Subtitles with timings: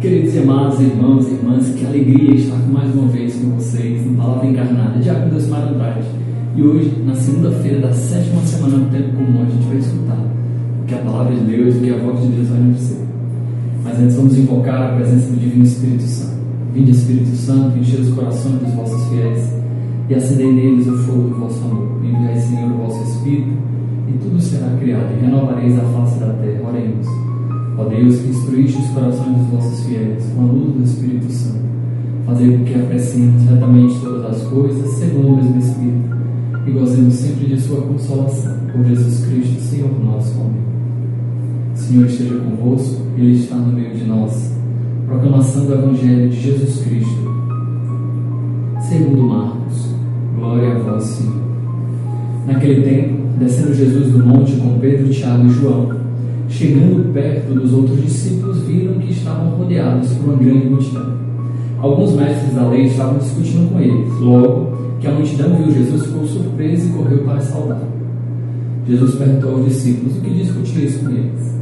[0.00, 4.14] Queridos e amados irmãos e irmãs, que alegria estar mais uma vez com vocês no
[4.16, 6.06] Palavra Encarnada, Diácono Desmar Andrade.
[6.54, 10.18] E hoje, na segunda-feira da sétima semana do tempo comum, a gente vai escutar
[10.82, 13.06] o que a palavra de Deus, o que a voz de Deus vai nos dizer.
[13.82, 16.38] Mas antes vamos invocar a presença do Divino Espírito Santo.
[16.72, 19.52] Vinde Espírito Santo, encher os corações dos vossos fiéis
[20.08, 22.04] e acendei neles o fogo do vosso amor.
[22.04, 23.50] Enviai, Senhor, o vosso Espírito
[24.08, 26.68] e tudo será criado e renovareis a face da terra.
[26.68, 27.27] Oremos.
[27.78, 31.60] Ó Deus, que instruíste os corações dos vossos fiéis com a luz do Espírito Santo,
[32.26, 36.16] fazei com que apreciemos retamente todas as coisas, segundo o mesmo Espírito,
[36.66, 38.58] e gozemos sempre de Sua consolação.
[38.72, 40.34] Por Jesus Cristo, Senhor nosso.
[40.40, 40.68] Amém.
[41.74, 44.52] Senhor esteja convosco, Ele está no meio de nós.
[45.06, 47.28] Proclamação do Evangelho de Jesus Cristo.
[48.80, 49.94] Segundo Marcos.
[50.34, 51.42] Glória a vós, Senhor.
[52.44, 55.97] Naquele tempo, descendo Jesus do monte com Pedro, Tiago e João,
[56.48, 61.12] Chegando perto dos outros discípulos, viram que estavam rodeados por uma grande multidão.
[61.78, 64.18] Alguns mestres da lei estavam discutindo com eles.
[64.18, 67.82] Logo que a multidão viu Jesus, ficou surpresa e correu para saudar.
[68.86, 71.54] Jesus perguntou aos discípulos o que discutiais com eles.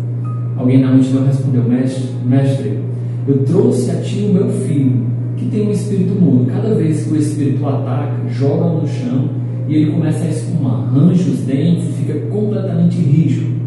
[0.57, 2.79] Alguém na multidão respondeu: Mestre, mestre,
[3.27, 5.05] eu trouxe a ti o meu filho,
[5.37, 6.47] que tem um espírito mudo.
[6.47, 9.31] Cada vez que o espírito ataca, joga-o no chão
[9.69, 13.66] e ele começa a espumar, arranja os dentes e fica completamente rígido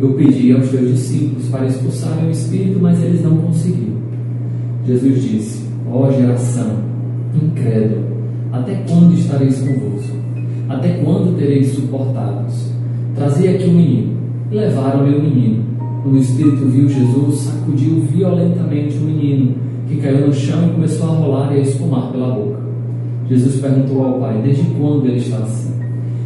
[0.00, 3.96] eu pedi aos teus discípulos para expulsarem o espírito, mas eles não conseguiram.
[4.86, 6.76] Jesus disse: Ó oh, geração
[7.34, 8.02] incrédula,
[8.52, 10.16] até quando estareis convosco?
[10.68, 12.72] Até quando tereis suportados?
[13.14, 14.16] Trazei aqui um menino.
[14.50, 15.64] Levaram-lhe o menino.
[16.04, 19.54] O espírito viu Jesus, sacudiu violentamente o menino,
[19.86, 22.60] que caiu no chão e começou a rolar e a espumar pela boca.
[23.28, 25.72] Jesus perguntou ao pai: Desde quando ele está assim?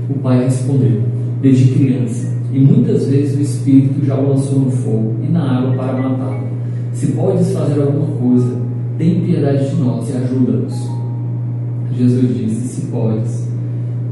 [0.08, 1.02] O pai respondeu:
[1.42, 5.72] Desde criança e muitas vezes o Espírito já o lançou no fogo e na água
[5.72, 6.46] para matá-lo.
[6.92, 8.56] Se podes fazer alguma coisa,
[8.96, 10.88] tem piedade de nós e ajuda-nos.
[11.92, 13.48] Jesus disse: Se podes,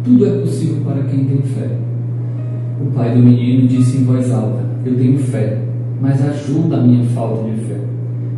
[0.05, 1.79] tudo é possível para quem tem fé.
[2.81, 5.63] O pai do menino disse em voz alta: Eu tenho fé,
[6.01, 7.81] mas ajuda a minha falta de fé.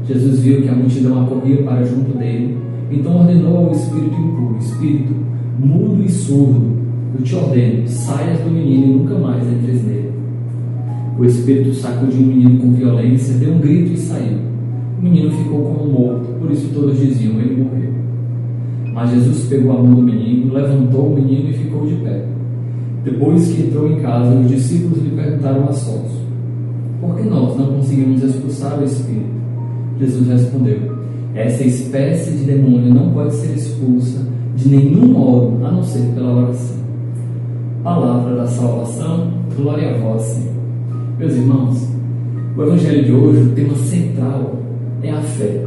[0.07, 2.57] Jesus viu que a multidão acorria para junto dele,
[2.91, 5.15] então ordenou ao espírito impuro: Espírito,
[5.59, 6.76] mudo e surdo,
[7.19, 10.13] eu te ordeno, saias do menino e nunca mais entres nele.
[11.19, 14.39] O espírito sacudiu o menino com violência, deu um grito e saiu.
[14.99, 17.91] O menino ficou como morto, por isso todos diziam: ele morreu.
[18.93, 22.25] Mas Jesus pegou a mão do menino, levantou o menino e ficou de pé.
[23.05, 26.11] Depois que entrou em casa, os discípulos lhe perguntaram a sós:
[27.01, 29.37] Por que nós não conseguimos expulsar o espírito?
[29.99, 30.81] Jesus respondeu:
[31.35, 36.43] Essa espécie de demônio não pode ser expulsa de nenhum modo a não ser pela
[36.43, 36.86] oração.
[37.87, 40.55] Palavra da salvação, glória a vós, Senhor.
[41.21, 41.89] Meus irmãos,
[42.57, 44.57] o Evangelho de hoje, o tema central
[45.05, 45.65] é a fé.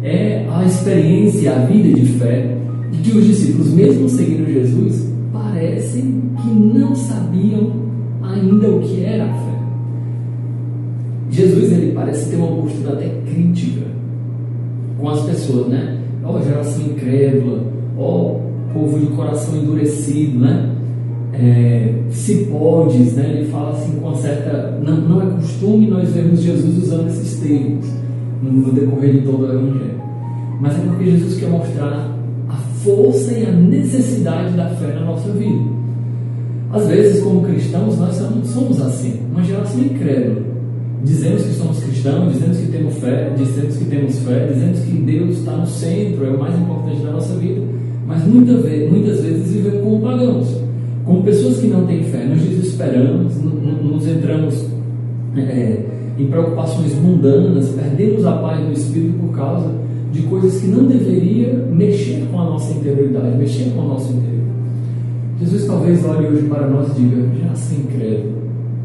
[0.00, 2.56] É a experiência, a vida de fé
[2.92, 7.72] de que os discípulos, mesmo seguindo Jesus, parecem que não sabiam
[8.22, 9.58] ainda o que era a fé.
[11.30, 13.86] Jesus ele parece ter uma postura até crítica
[15.00, 15.98] com as pessoas, né?
[16.22, 17.60] Ó oh, geração incrédula,
[17.98, 20.75] ó oh, povo de coração endurecido, né?
[21.38, 23.36] É, se podes, né?
[23.36, 24.78] ele fala assim com uma certa.
[24.82, 27.86] Não, não é costume nós vermos Jesus usando esses termos
[28.42, 30.00] no, decorrer de todo o Evangelho.
[30.60, 32.16] Mas é porque Jesus quer mostrar
[32.48, 35.76] a força e a necessidade da fé na nossa vida.
[36.72, 38.14] Às vezes, como cristãos, nós
[38.46, 40.42] somos assim, uma geração incrédula.
[41.04, 45.38] Dizemos que somos cristãos, dizemos que temos fé, dizemos que temos fé, dizemos que Deus
[45.38, 47.60] está no centro, é o mais importante da nossa vida,
[48.08, 48.64] mas muitas
[49.20, 50.65] vezes vivemos como pagãos
[51.06, 54.66] como pessoas que não têm fé, nós desesperamos, nos entramos
[55.36, 55.84] é,
[56.18, 59.70] em preocupações mundanas, perdemos a paz do Espírito por causa
[60.12, 64.46] de coisas que não deveria mexer com a nossa interioridade, mexer com o nosso interior.
[65.38, 68.32] Jesus talvez olhe hoje para nós e diga: já sem credo,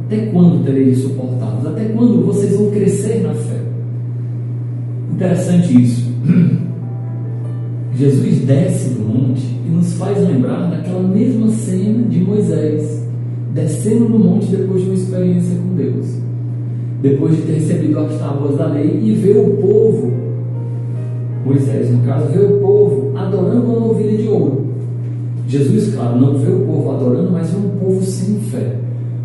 [0.06, 1.66] até quando tereis suportados?
[1.66, 3.62] Até quando vocês vão crescer na fé?
[5.16, 6.12] Interessante isso.
[7.94, 13.02] Jesus desce do monte e nos faz lembrar daquela mesma cena de Moisés
[13.54, 16.08] descendo no monte depois de uma experiência com Deus,
[17.02, 20.12] depois de ter recebido as tábuas da lei e ver o povo,
[21.46, 24.68] Moisés no caso, ver o povo adorando uma novilha de ouro.
[25.48, 28.78] Jesus, claro, não vê o povo adorando, mas vê um povo sem fé.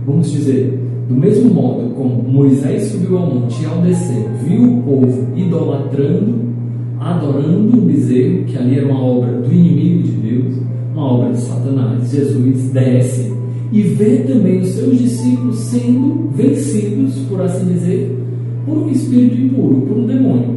[0.05, 0.77] Vamos dizer,
[1.09, 6.56] do mesmo modo como Moisés subiu ao monte e ao descer, viu o povo idolatrando
[6.99, 10.55] adorando um bezerro, que ali era uma obra do inimigo de Deus,
[10.95, 12.11] uma obra de Satanás.
[12.11, 13.33] Jesus desce
[13.73, 18.19] e vê também os seus discípulos sendo vencidos, por assim dizer,
[18.65, 20.57] por um espírito impuro, por um demônio.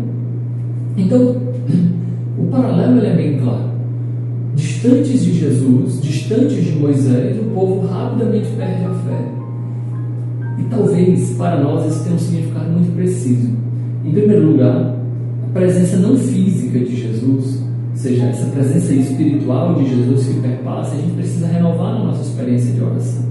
[0.98, 1.36] Então,
[2.38, 3.70] o paralelo é bem claro.
[4.56, 9.40] Distantes de Jesus, distantes de Moisés, o povo rapidamente perde a fé.
[10.60, 13.50] E talvez para nós isso tenha um significado muito preciso.
[14.06, 14.99] Em primeiro lugar,
[15.54, 17.62] presença não física de Jesus,
[17.92, 22.22] ou seja, essa presença espiritual de Jesus que perpassa, a gente precisa renovar a nossa
[22.22, 23.24] experiência de oração.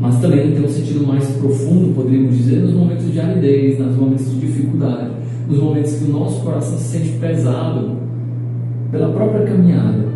[0.00, 4.30] Mas também tem um sentido mais profundo, poderíamos dizer, nos momentos de aridez, nos momentos
[4.30, 5.10] de dificuldade,
[5.48, 7.96] nos momentos que o nosso coração se sente pesado
[8.90, 10.06] pela própria caminhada.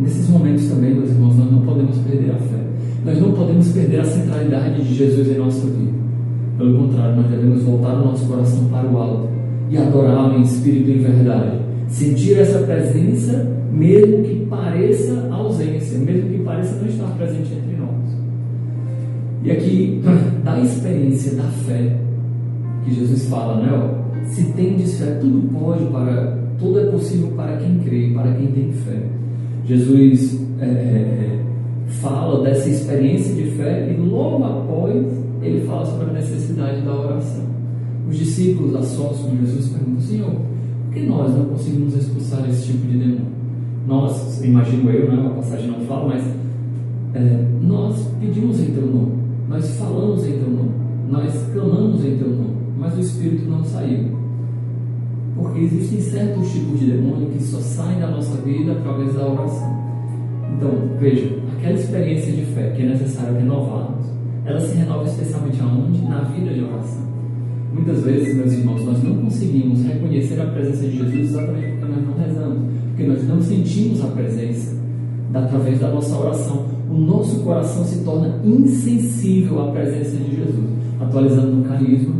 [0.00, 2.60] Nesses momentos também, meus irmãos, nós não podemos perder a fé.
[3.04, 5.92] Nós não podemos perder a centralidade de Jesus em nossa vida.
[6.56, 9.39] Pelo contrário, nós devemos voltar o nosso coração para o alto
[9.70, 11.58] e adorá-lo em espírito e em verdade.
[11.88, 17.90] Sentir essa presença, mesmo que pareça ausência, mesmo que pareça não estar presente entre nós.
[19.44, 20.02] E aqui,
[20.44, 21.96] da experiência da fé,
[22.84, 23.70] que Jesus fala, né?
[23.72, 28.48] Ó, se tendes fé, tudo pode para, tudo é possível para quem crê, para quem
[28.48, 29.02] tem fé.
[29.64, 31.38] Jesus é, é,
[32.00, 35.06] fala dessa experiência de fé e logo após
[35.42, 37.59] ele fala sobre a necessidade da oração.
[38.10, 42.72] Os discípulos, a sós com Jesus, perguntam: Senhor, por que nós não conseguimos expulsar esse
[42.72, 43.30] tipo de demônio?
[43.86, 46.24] Nós, imagino eu, né, a passagem não fala, mas
[47.14, 49.12] é, nós pedimos em teu nome,
[49.48, 50.70] nós falamos em teu nome,
[51.08, 54.10] nós clamamos em teu nome, mas o Espírito não saiu.
[55.36, 59.80] Porque existem certos tipos de demônio que só saem da nossa vida através da oração.
[60.56, 64.06] Então, veja, aquela experiência de fé que é necessário renovarmos,
[64.44, 66.02] ela se renova especialmente aonde?
[66.02, 67.09] Na vida de oração.
[67.72, 72.06] Muitas vezes, meus irmãos, nós não conseguimos reconhecer a presença de Jesus exatamente porque nós
[72.06, 72.58] não rezamos,
[72.88, 74.76] porque nós não sentimos a presença
[75.32, 76.66] através da nossa oração.
[76.90, 80.70] O nosso coração se torna insensível à presença de Jesus.
[81.00, 82.16] Atualizando no carisma,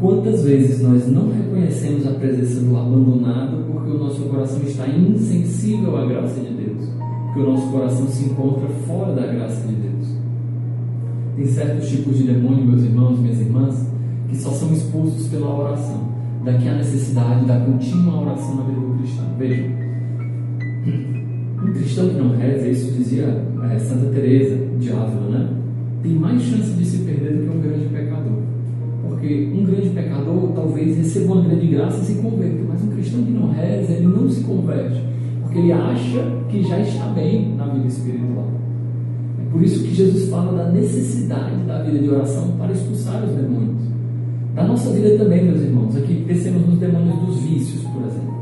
[0.00, 5.96] quantas vezes nós não reconhecemos a presença do abandonado porque o nosso coração está insensível
[5.96, 6.88] à graça de Deus,
[7.26, 10.08] porque o nosso coração se encontra fora da graça de Deus.
[11.36, 13.89] Tem certos tipos de demônio, meus irmãos, minhas irmãs,
[14.30, 16.08] que só são expulsos pela oração.
[16.44, 19.26] Daqui a necessidade da contínua oração na vida do cristão.
[19.36, 19.64] Veja,
[21.62, 25.48] um cristão que não reza, isso dizia é, Santa Teresa de Ávila, né?
[26.02, 28.38] Tem mais chance de se perder do que um grande pecador.
[29.06, 33.22] Porque um grande pecador talvez receba uma grande graça e se converta, mas um cristão
[33.22, 35.02] que não reza, ele não se converte,
[35.42, 38.48] porque ele acha que já está bem na vida espiritual.
[39.38, 43.32] É por isso que Jesus fala da necessidade da vida de oração para expulsar os
[43.32, 43.89] demônios.
[44.60, 48.34] Da nossa vida também, meus irmãos, aqui pensemos nos demônios dos vícios, por exemplo.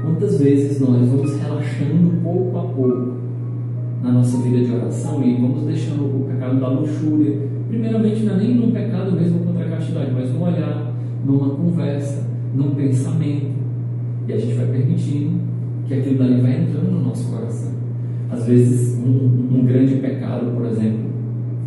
[0.00, 3.12] Quantas vezes nós vamos relaxando pouco a pouco
[4.02, 7.36] na nossa vida de oração e vamos deixando o pecado da luxúria.
[7.68, 10.90] Primeiramente, não é nem num pecado mesmo contra a castidade, mas no olhar,
[11.26, 13.52] numa conversa, num pensamento.
[14.26, 15.38] E a gente vai permitindo
[15.86, 17.72] que aquilo dali vai entrando no nosso coração.
[18.30, 21.10] Às vezes, um, um grande pecado, por exemplo,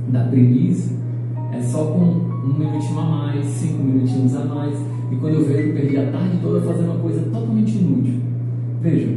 [0.07, 0.91] da preguiça,
[1.53, 4.77] é só com um minutinho a mais, cinco minutinhos a mais,
[5.11, 8.21] e quando eu vejo, perdi a tarde toda fazendo uma coisa totalmente inútil.
[8.81, 9.13] Vejam,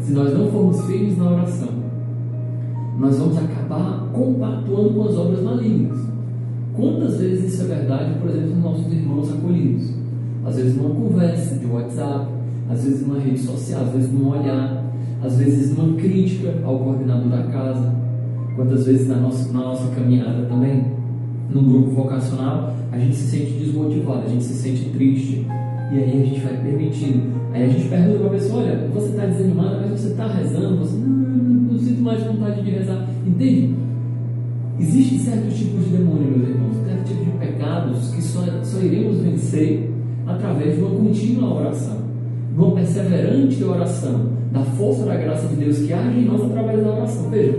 [0.00, 1.68] se nós não formos firmes na oração,
[2.98, 5.98] nós vamos acabar compactuando com as obras malignas.
[6.74, 9.94] Quantas vezes isso é verdade, por exemplo, nos nossos irmãos acolhidos?
[10.44, 12.26] Às vezes numa conversa de WhatsApp,
[12.68, 14.84] às vezes numa rede social, às vezes num olhar,
[15.22, 17.94] às vezes numa crítica ao coordenador da casa.
[18.54, 20.95] Quantas vezes na nossa, na nossa caminhada também
[21.56, 25.46] num grupo vocacional, a gente se sente desmotivado, a gente se sente triste.
[25.92, 27.22] E aí a gente vai permitindo.
[27.52, 30.76] Aí a gente pergunta para a pessoa: olha, você está desanimada, mas você está rezando?
[30.78, 33.08] Você não, não, não sinto mais vontade de rezar.
[33.26, 33.74] Entende?
[34.78, 39.18] Existem certos tipos de demônio, meus irmãos, certos tipos de pecados que só, só iremos
[39.20, 39.90] vencer
[40.26, 41.96] através de uma contínua oração,
[42.52, 46.84] de uma perseverante oração, da força da graça de Deus que age em nós através
[46.84, 47.30] da oração.
[47.30, 47.58] Veja,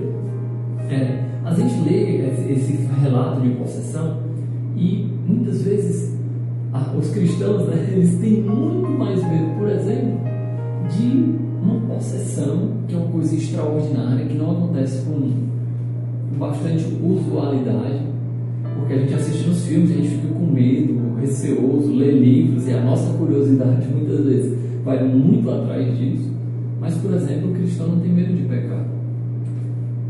[0.89, 4.19] é, a gente lê esse relato de possessão
[4.75, 6.17] e muitas vezes
[6.97, 10.19] os cristãos né, eles têm muito mais medo, por exemplo,
[10.89, 15.47] de uma possessão que é uma coisa extraordinária que não acontece com
[16.37, 18.01] bastante usualidade,
[18.75, 22.73] porque a gente assiste nos filmes a gente fica com medo, receoso, lê livros e
[22.73, 26.31] a nossa curiosidade muitas vezes vai muito atrás disso.
[26.79, 28.85] Mas, por exemplo, o cristão não tem medo de pecar.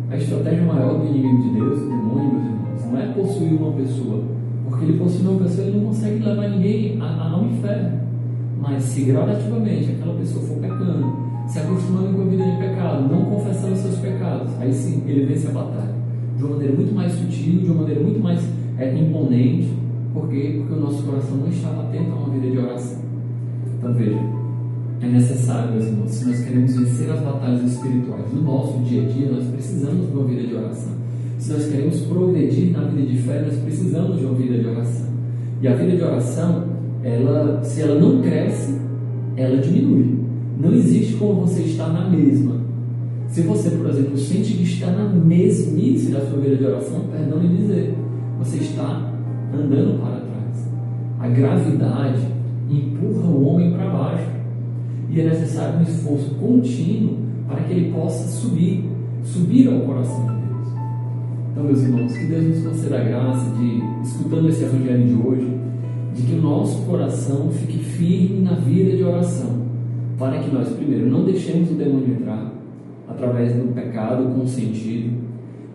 [0.09, 3.73] A estratégia maior do inimigo de Deus, o demônio, meus irmãos, não é possuir uma
[3.73, 4.23] pessoa,
[4.63, 7.99] porque ele possui uma pessoa, ele não consegue levar ninguém ao inferno.
[8.57, 11.13] Mas se gradativamente aquela pessoa for pecando,
[11.47, 15.47] se acostumando com a vida de pecado, não confessando seus pecados, aí sim ele vence
[15.47, 15.93] a batalha.
[16.37, 18.39] De uma maneira muito mais sutil, de uma maneira muito mais
[18.77, 19.73] é, imponente,
[20.13, 20.55] Por quê?
[20.57, 23.01] Porque o nosso coração não está atento a uma vida de oração.
[23.77, 24.19] Então veja,
[24.99, 29.05] é necessário, meus irmãos, se nós queremos vencer as batalhas espirituais no nosso dia a
[29.05, 30.93] dia, nós precisamos de uma vida de oração.
[31.37, 35.05] Se nós queremos progredir na vida de fé, nós precisamos de uma vida de oração.
[35.61, 36.65] E a vida de oração,
[37.03, 38.75] ela, se ela não cresce,
[39.35, 40.17] ela diminui.
[40.59, 42.57] Não existe como você estar na mesma.
[43.27, 47.43] Se você, por exemplo, sente que está na mesmice da sua vida de oração, perdão
[47.43, 47.93] em dizer,
[48.39, 49.13] você está
[49.53, 50.69] andando para trás.
[51.19, 52.21] A gravidade
[52.69, 54.36] empurra o homem para baixo.
[55.09, 58.83] E é necessário um esforço contínuo para que ele possa subir,
[59.23, 60.67] subir ao coração de Deus.
[61.51, 65.57] Então, meus irmãos, que Deus nos conceda a graça de, escutando esse evangelho de hoje,
[66.13, 69.65] de que o nosso coração fique firme na vida de oração,
[70.17, 72.51] para que nós, primeiro, não deixemos o demônio entrar
[73.07, 75.15] através do pecado consentido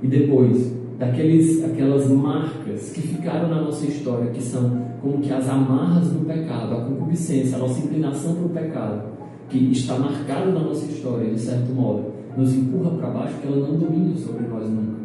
[0.02, 5.48] e depois daqueles aquelas marcas que ficaram na nossa história, que são como que as
[5.48, 9.02] amarras do pecado, a concupiscência, a nossa inclinação para o pecado,
[9.52, 12.06] que está marcado na nossa história, de certo modo,
[12.36, 15.02] nos empurra para baixo, que ela não domine sobre nós nunca.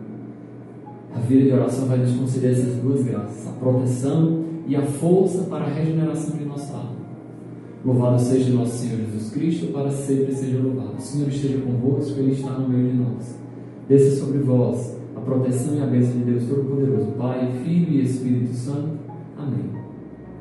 [1.13, 5.43] A vida de oração vai nos conceder essas duas graças, a proteção e a força
[5.43, 6.95] para a regeneração de nossa alma.
[7.83, 10.95] Louvado seja nosso Senhor Jesus Cristo, para sempre seja louvado.
[10.97, 13.37] O Senhor esteja convosco, Ele está no meio de nós.
[13.89, 18.53] Desça sobre vós a proteção e a bênção de Deus Todo-Poderoso, Pai, Filho e Espírito
[18.53, 18.97] Santo.
[19.37, 19.71] Amém.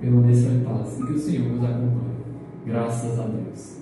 [0.01, 2.17] Permaneçam em paz e que o Senhor nos acompanhe.
[2.67, 3.76] Graças a Deus.